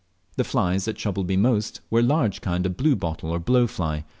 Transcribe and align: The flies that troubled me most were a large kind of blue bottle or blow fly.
The 0.35 0.43
flies 0.43 0.85
that 0.85 0.97
troubled 0.97 1.27
me 1.27 1.37
most 1.37 1.79
were 1.91 1.99
a 1.99 2.01
large 2.01 2.41
kind 2.41 2.65
of 2.65 2.75
blue 2.75 2.95
bottle 2.95 3.29
or 3.29 3.37
blow 3.37 3.67
fly. 3.67 4.03